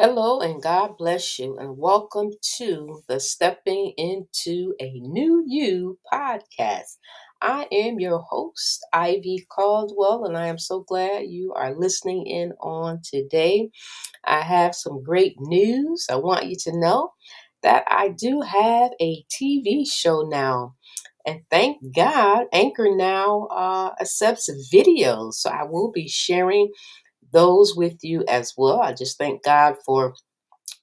[0.00, 6.96] Hello and God bless you, and welcome to the Stepping into a New You podcast.
[7.42, 12.52] I am your host, Ivy Caldwell, and I am so glad you are listening in
[12.62, 13.68] on today.
[14.24, 16.06] I have some great news.
[16.10, 17.12] I want you to know
[17.62, 20.76] that I do have a TV show now.
[21.26, 25.34] And thank God, Anchor now uh, accepts videos.
[25.34, 26.72] So I will be sharing
[27.32, 28.80] those with you as well.
[28.80, 30.14] I just thank God for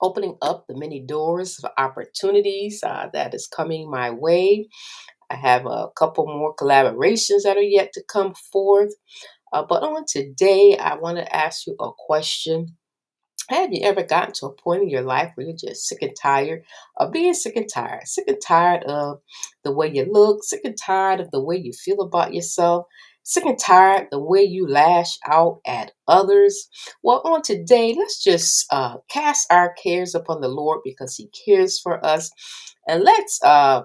[0.01, 4.67] opening up the many doors of opportunities uh, that is coming my way.
[5.29, 8.93] I have a couple more collaborations that are yet to come forth.
[9.53, 12.77] Uh, but on today, I want to ask you a question.
[13.49, 16.15] Have you ever gotten to a point in your life where you're just sick and
[16.21, 16.63] tired
[16.97, 18.05] of being sick and tired?
[18.05, 19.21] Sick and tired of
[19.63, 22.87] the way you look, sick and tired of the way you feel about yourself,
[23.23, 26.67] sick and tired the way you lash out at others.
[27.03, 31.79] Well, on today, let's just uh, cast our cares upon the Lord because He cares
[31.79, 32.29] for us.
[32.85, 33.83] And let's uh,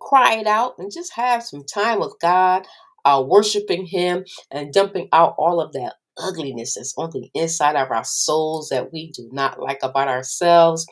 [0.00, 2.66] cry it out and just have some time with God,
[3.04, 7.90] uh, worshiping Him and dumping out all of that ugliness that's on the inside of
[7.90, 10.86] our souls that we do not like about ourselves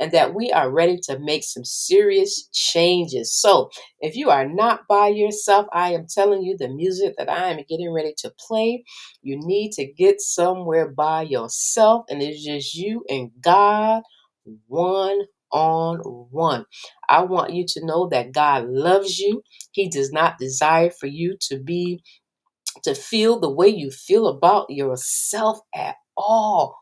[0.00, 3.34] and that we are ready to make some serious changes.
[3.34, 7.50] So, if you are not by yourself, I am telling you the music that I
[7.50, 8.84] am getting ready to play,
[9.22, 14.02] you need to get somewhere by yourself, and it's just you and God
[14.68, 15.98] one on
[16.30, 16.64] one.
[17.08, 19.42] I want you to know that God loves you.
[19.72, 22.02] He does not desire for you to be
[22.84, 26.78] to feel the way you feel about yourself at all.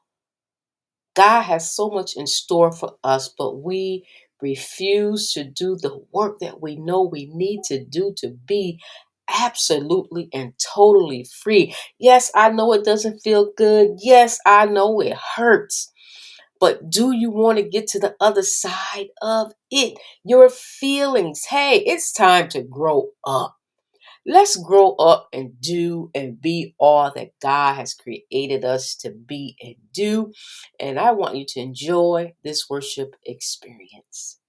[1.17, 4.07] God has so much in store for us, but we
[4.43, 8.81] refuse to do the work that we know we need to do to be
[9.31, 11.75] absolutely and totally free.
[12.01, 13.93] Yes, I know it doesn't feel good.
[14.01, 15.93] Yes, I know it hurts.
[16.61, 19.99] But do you want to get to the other side of it?
[20.25, 21.45] Your feelings.
[21.47, 23.57] Hey, it's time to grow up.
[24.27, 29.57] Let's grow up and do and be all that God has created us to be
[29.63, 30.33] and do.
[30.81, 34.41] And I want you to enjoy this worship experience.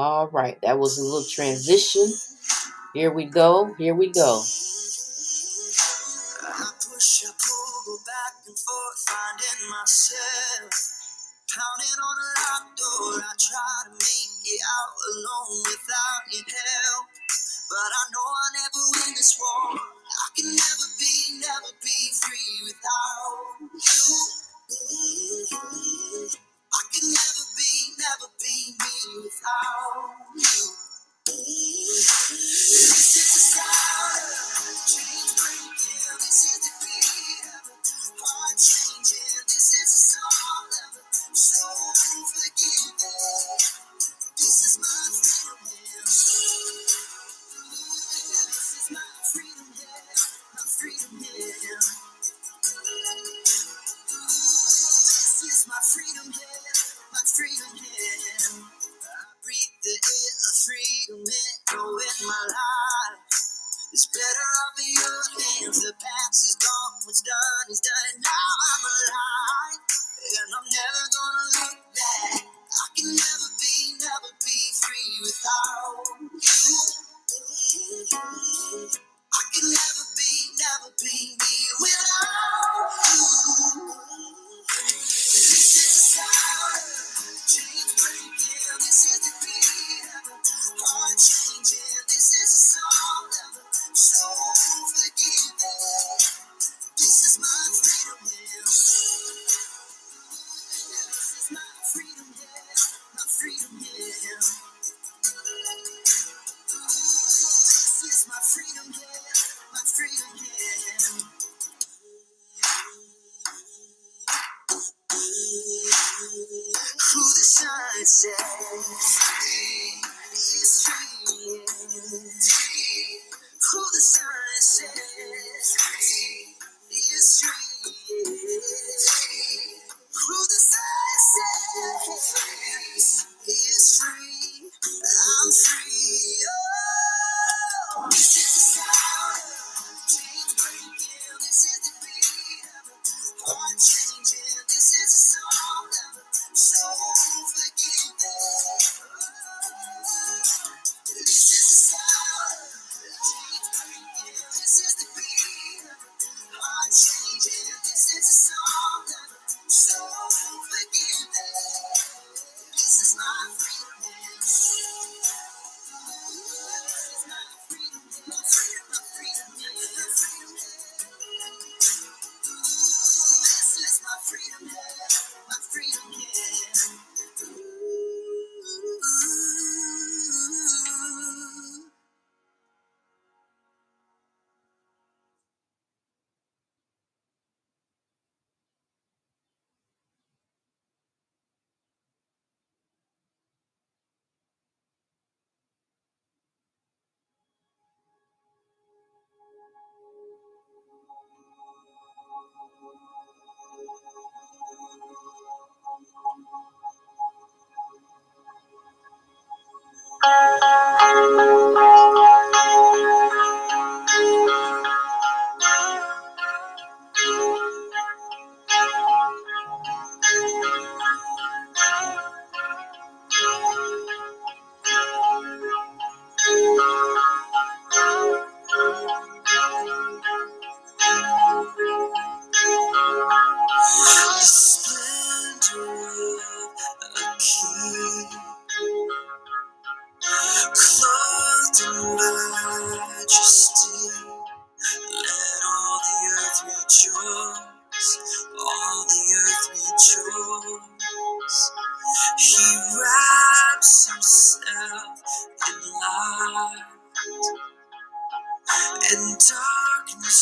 [0.00, 2.08] All right, that was a little transition.
[2.94, 3.74] Here we go.
[3.74, 4.42] Here we go.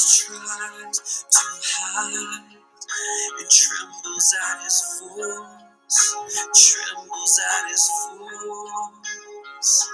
[0.08, 2.56] Tries to hide
[3.40, 6.16] and trembles at his force,
[6.56, 9.88] trembles at his force.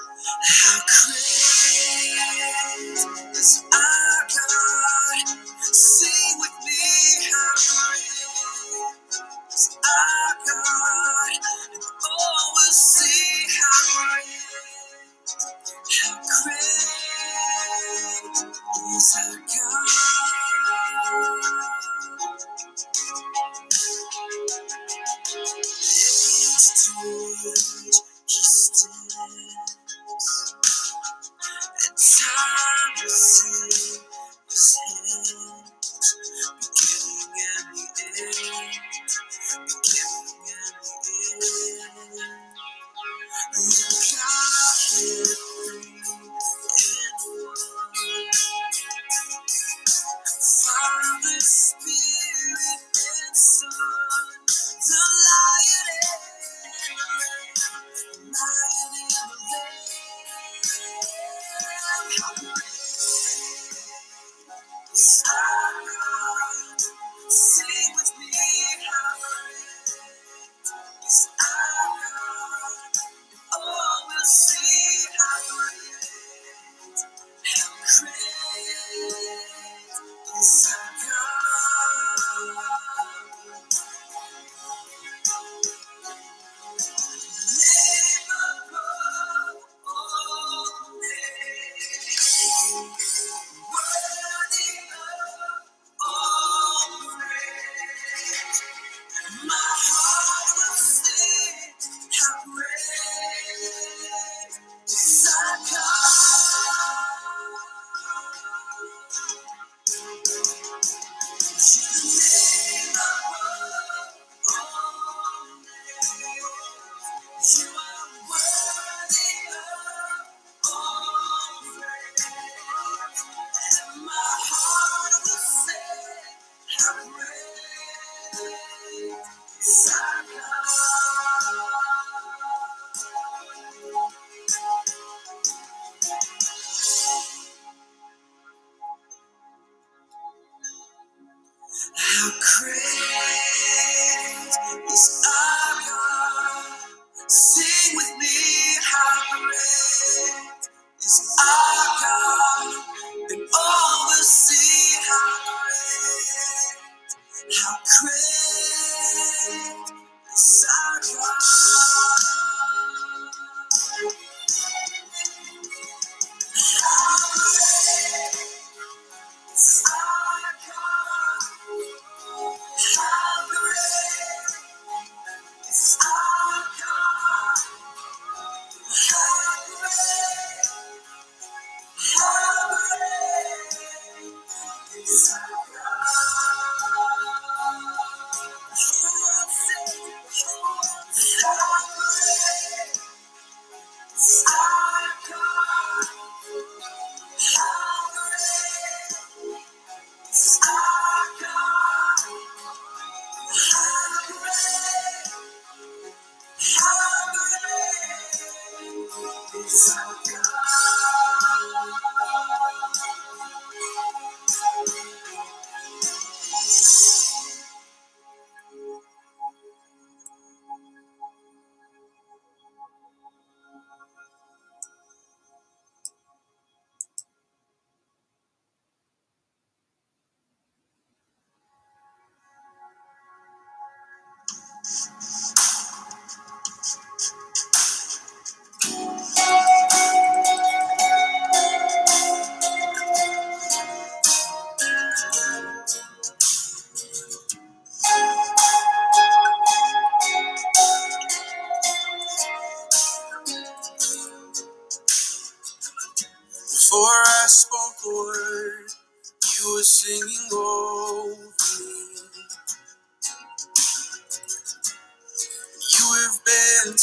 [0.48, 0.80] How
[3.26, 5.53] great is our God!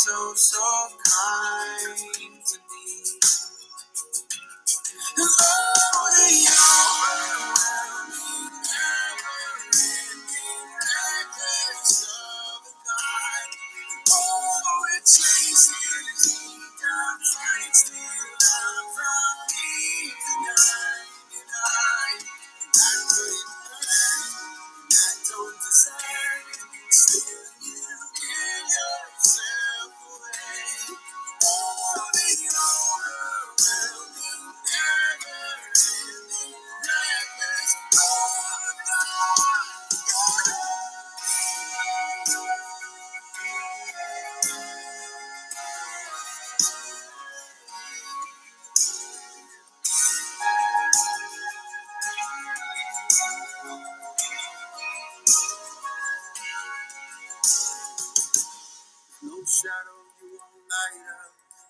[0.00, 0.58] So, so
[1.04, 3.20] kind to me.
[5.18, 5.79] Oh,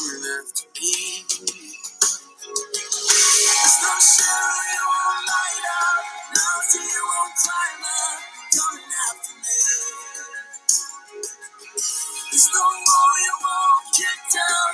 [0.00, 0.66] There's
[3.82, 5.66] no shadow you won't light.
[5.74, 6.04] Up,
[6.74, 8.20] you won't climb up,
[8.54, 9.58] coming after me.
[12.30, 14.72] There's no wall you won't kick down,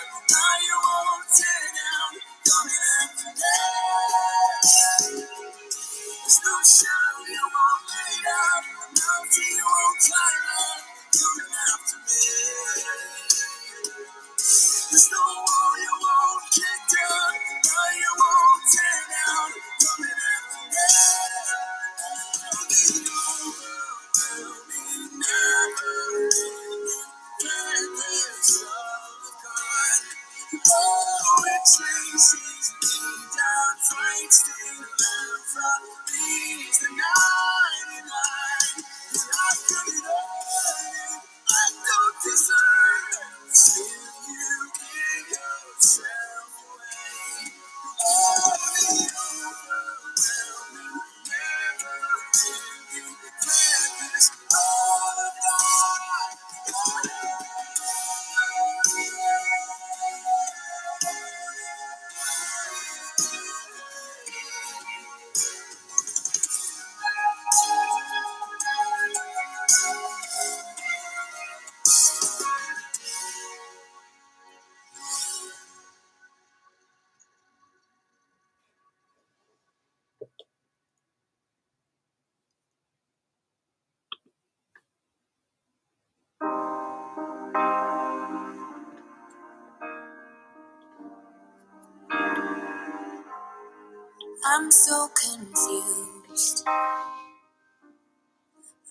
[94.65, 96.65] I'm so confused.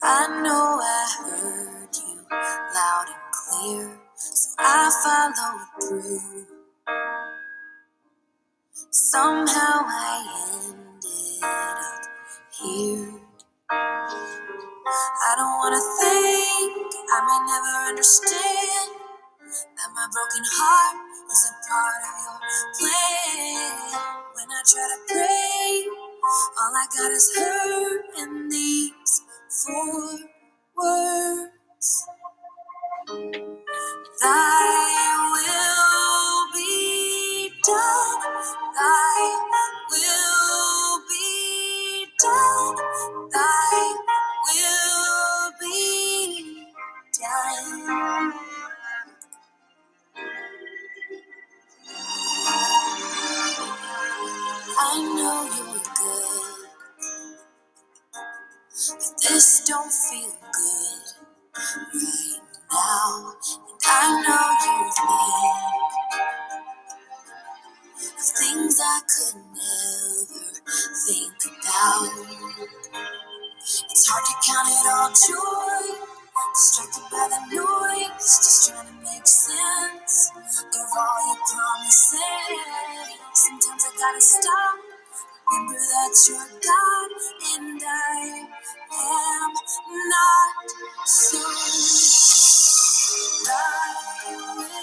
[0.03, 2.21] I know I heard you
[2.75, 6.45] loud and clear, so I followed through.
[8.91, 12.05] Somehow I ended up
[12.61, 13.19] here.
[15.01, 18.91] I don't wanna think, I may never understand
[19.57, 20.97] that my broken heart
[21.31, 22.39] is a part of your
[22.77, 24.22] plan.
[24.35, 25.85] When I try to pray,
[26.59, 29.21] all I got is hurt in these
[29.65, 30.19] four
[30.77, 32.07] words.
[34.21, 34.92] Thy
[68.23, 70.61] things I could never
[71.07, 72.09] think about.
[73.91, 75.95] It's hard to count it all joy,
[76.55, 82.19] distracted by the noise, just trying to make sense of all your promises.
[83.33, 84.77] Sometimes I gotta stop,
[85.51, 87.11] remember that you're God
[87.55, 88.47] and I
[88.93, 89.53] am
[90.09, 90.53] not.
[91.05, 91.39] So
[93.45, 94.82] thy will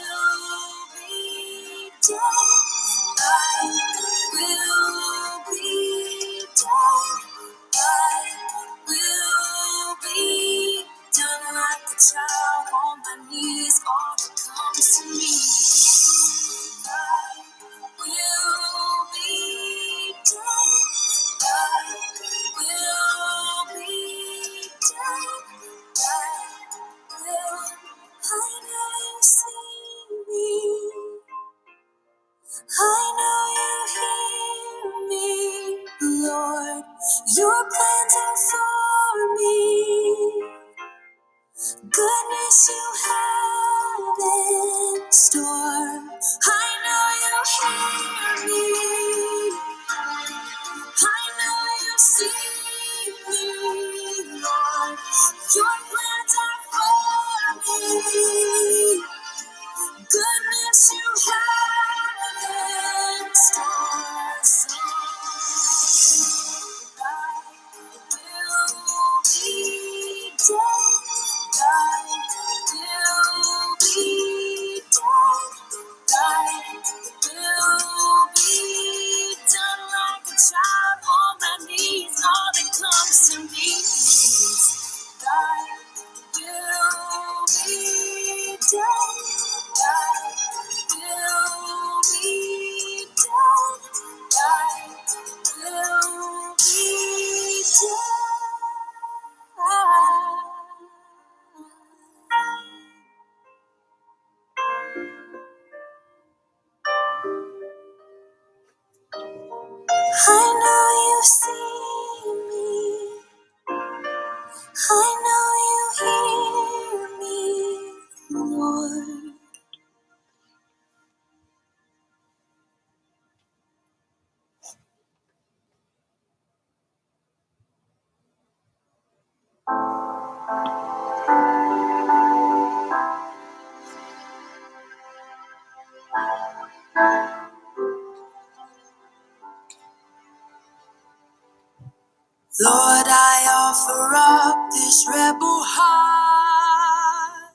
[142.60, 147.54] Lord, I offer up this rebel heart.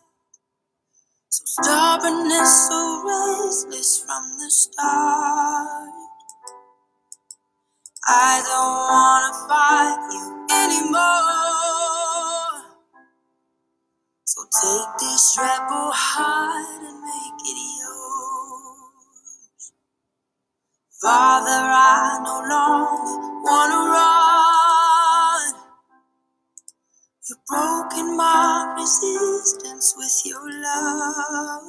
[1.30, 5.94] So stubbornness, so restless from the start.
[8.08, 12.64] I don't wanna fight you anymore.
[14.26, 16.85] So take this rebel heart
[21.06, 25.54] Father, I no longer wanna run.
[27.30, 31.64] You've broken my resistance with your love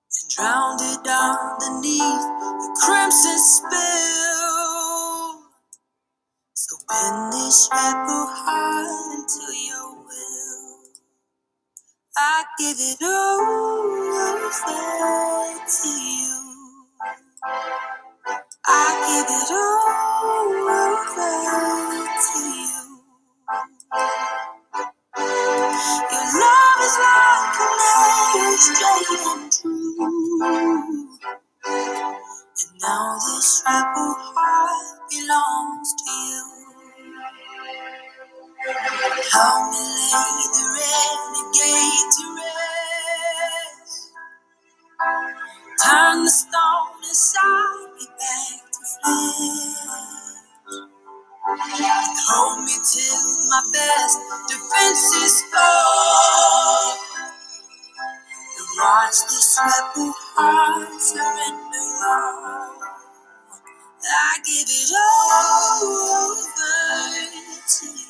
[0.00, 3.74] and drowned it underneath the crimson spill.
[6.54, 10.90] So bend this rebel heart into your will.
[12.16, 14.50] I give it over
[15.66, 16.53] to you.
[18.66, 23.00] I give it all over to you.
[26.12, 30.83] Your love is like an arrow, straight and true.
[64.06, 68.08] I give it all over to you.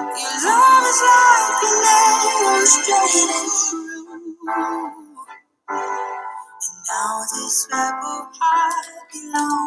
[0.00, 4.36] Your love is like an arrow, straight and true.
[6.62, 9.61] And now this rebel heart belongs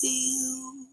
[0.00, 0.86] to you.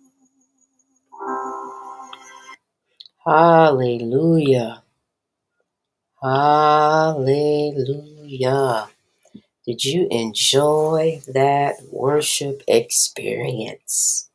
[3.26, 4.84] Hallelujah.
[6.22, 7.30] Hallelujah.
[9.66, 14.30] Did you enjoy that worship experience?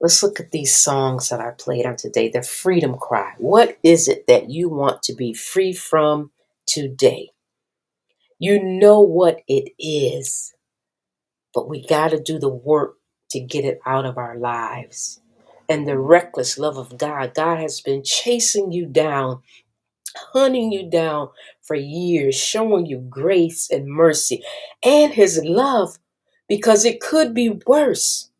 [0.00, 2.30] Let's look at these songs that I played on today.
[2.30, 3.34] The Freedom Cry.
[3.38, 6.32] What is it that you want to be free from
[6.66, 7.31] today?
[8.42, 10.54] You know what it is,
[11.54, 12.96] but we got to do the work
[13.30, 15.20] to get it out of our lives.
[15.68, 19.32] And the reckless love of God, God has been chasing you down
[20.34, 21.30] hunting you down
[21.62, 24.42] for years, showing you grace and mercy
[24.84, 25.98] and his love
[26.48, 28.30] because it could be worse.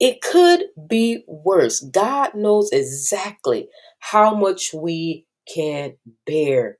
[0.00, 1.80] It could be worse.
[1.80, 3.68] God knows exactly
[4.00, 6.78] how much we can bear.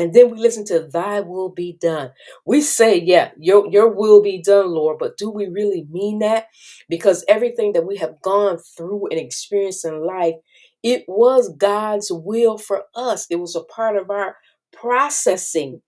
[0.00, 2.12] And then we listen to thy will be done.
[2.46, 6.46] We say, yeah, your, your will be done, Lord, but do we really mean that?
[6.88, 10.36] Because everything that we have gone through and experienced in life,
[10.82, 13.26] it was God's will for us.
[13.30, 14.36] It was a part of our
[14.72, 15.82] processing.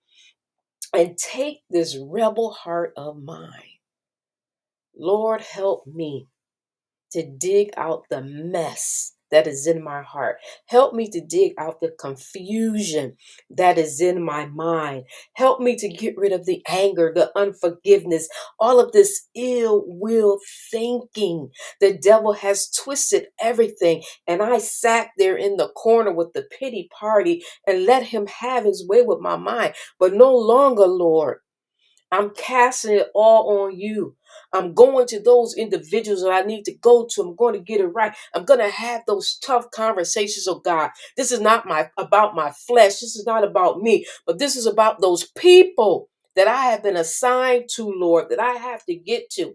[0.94, 3.78] And take this rebel heart of mine.
[4.96, 6.28] Lord, help me
[7.12, 10.38] to dig out the mess that is in my heart.
[10.68, 13.16] Help me to dig out the confusion
[13.50, 15.04] that is in my mind.
[15.34, 18.28] Help me to get rid of the anger, the unforgiveness,
[18.60, 20.38] all of this ill will
[20.72, 21.50] thinking.
[21.80, 26.90] The devil has twisted everything, and I sat there in the corner with the pity
[26.98, 29.74] party and let him have his way with my mind.
[30.00, 31.38] But no longer, Lord.
[32.12, 34.16] I'm casting it all on you.
[34.54, 37.22] I'm going to those individuals that I need to go to.
[37.22, 38.14] I'm going to get it right.
[38.34, 40.48] I'm going to have those tough conversations.
[40.48, 43.00] Oh God, this is not my about my flesh.
[43.00, 46.96] This is not about me, but this is about those people that I have been
[46.96, 49.54] assigned to, Lord, that I have to get to.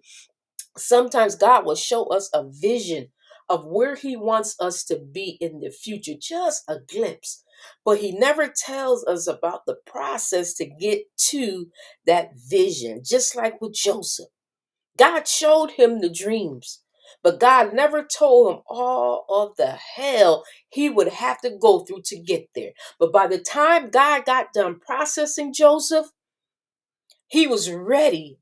[0.77, 3.09] Sometimes God will show us a vision
[3.49, 7.43] of where He wants us to be in the future, just a glimpse.
[7.85, 11.67] But He never tells us about the process to get to
[12.07, 14.25] that vision, just like with Joseph.
[14.97, 16.81] God showed him the dreams,
[17.23, 22.03] But God never told him all of the hell he would have to go through
[22.07, 22.71] to get there.
[22.99, 26.07] But by the time God got done processing Joseph,
[27.27, 28.39] he was ready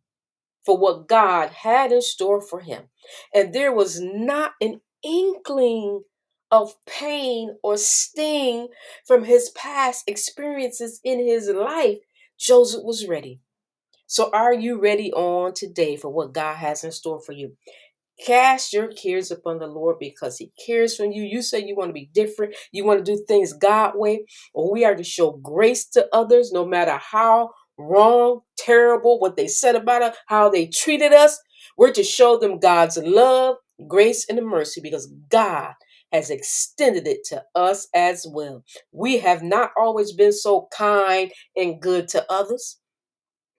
[0.66, 2.86] for what God had in store for him.
[3.34, 6.04] And there was not an inkling
[6.52, 8.68] of pain or sting
[9.06, 12.00] from his past experiences in his life.
[12.40, 13.40] Joseph was ready.
[14.08, 17.54] So, are you ready on today for what God has in store for you?
[18.24, 21.24] Cast your cares upon the Lord because He cares for you.
[21.24, 24.72] You say you want to be different, you want to do things God way, or
[24.72, 29.76] we are to show grace to others no matter how wrong, terrible, what they said
[29.76, 31.40] about us, how they treated us.
[31.78, 35.74] We're to show them God's love, grace, and mercy because God
[36.12, 38.64] has extended it to us as well.
[38.92, 42.80] We have not always been so kind and good to others.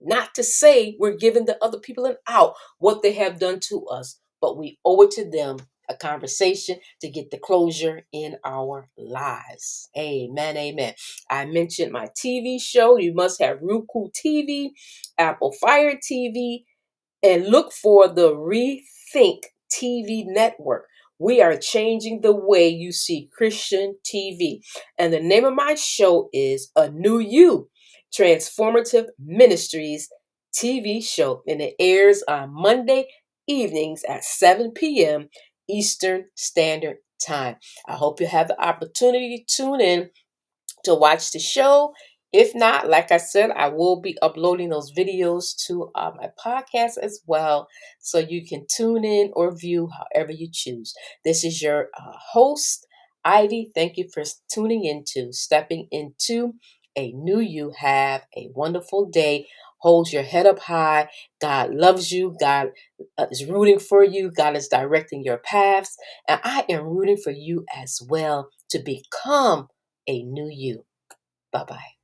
[0.01, 3.87] Not to say we're giving the other people an out what they have done to
[3.87, 8.89] us, but we owe it to them a conversation to get the closure in our
[8.99, 9.89] lives.
[9.97, 10.57] Amen.
[10.57, 10.95] Amen.
[11.31, 12.99] I mentioned my TV show.
[12.99, 14.71] You must have Roku TV,
[15.19, 16.65] Apple Fire TV,
[17.23, 20.87] and look for the Rethink TV network.
[21.19, 24.61] We are changing the way you see Christian TV.
[24.99, 27.71] And the name of my show is A New You
[28.15, 30.09] Transformative Ministries
[30.55, 31.43] TV show.
[31.49, 33.07] And it airs on Monday
[33.47, 35.29] evenings at 7 p.m.
[35.69, 37.57] Eastern Standard Time.
[37.87, 40.11] I hope you have the opportunity to tune in
[40.85, 41.93] to watch the show.
[42.37, 46.99] If not, like I said, I will be uploading those videos to uh, my podcast
[47.03, 47.69] as well,
[48.01, 50.95] so you can tune in or view however you choose.
[51.25, 52.87] This is your uh, host,
[53.25, 53.73] Ivy.
[53.75, 56.55] Thank you for tuning into Stepping Into
[56.97, 57.73] a New You.
[57.79, 59.49] Have a wonderful day.
[59.81, 61.11] Hold your head up high.
[61.41, 62.37] God loves you.
[62.41, 62.71] God
[63.19, 64.31] uh, is rooting for you.
[64.31, 65.97] God is directing your paths.
[66.29, 69.69] And I am rooting for you as well to become
[70.09, 70.85] a new you.
[71.53, 71.96] Bye bye.